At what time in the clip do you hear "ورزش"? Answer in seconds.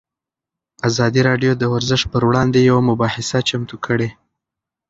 1.73-2.01